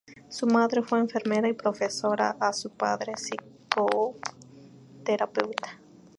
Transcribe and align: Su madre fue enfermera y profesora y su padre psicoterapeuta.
Su 0.29 0.47
madre 0.47 0.81
fue 0.81 0.97
enfermera 0.97 1.47
y 1.47 1.53
profesora 1.53 2.35
y 2.41 2.45
su 2.55 2.71
padre 2.71 3.13
psicoterapeuta. 3.13 5.77